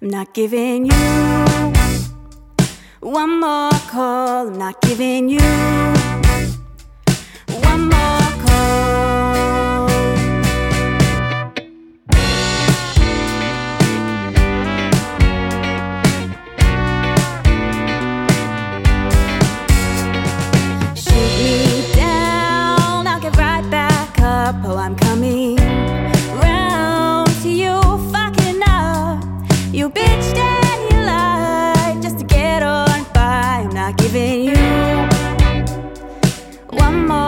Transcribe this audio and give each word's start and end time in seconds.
I'm 0.00 0.10
not 0.10 0.32
giving 0.32 0.86
you 0.86 0.92
one 3.00 3.40
more 3.40 3.72
call. 3.90 4.46
I'm 4.46 4.56
not 4.56 4.80
giving 4.80 5.28
you 5.28 5.40
one 7.62 7.88
more 7.88 8.30
call. 8.46 9.88
Shoot 20.94 21.42
me 21.42 21.92
down, 21.92 23.08
I'll 23.08 23.20
get 23.20 23.36
right 23.36 23.68
back 23.68 24.20
up. 24.20 24.54
Oh, 24.64 24.76
I'm. 24.76 25.07
leaving 34.12 34.44
you. 34.44 35.08
One 36.70 37.06
more. 37.06 37.27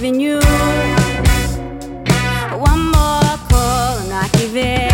giving 0.00 0.18
you 0.18 0.36
one 2.56 2.84
more 2.86 3.36
call 3.50 3.98
and 3.98 4.12
I 4.14 4.30
give 4.32 4.56
it. 4.56 4.89